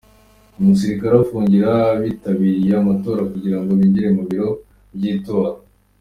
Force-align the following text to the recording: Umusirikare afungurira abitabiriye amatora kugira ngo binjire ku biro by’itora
Umusirikare 0.59 1.15
afungurira 1.17 1.71
abitabiriye 1.95 2.73
amatora 2.81 3.21
kugira 3.31 3.57
ngo 3.59 3.71
binjire 3.79 4.07
ku 4.17 4.23
biro 4.29 4.49
by’itora 4.95 5.51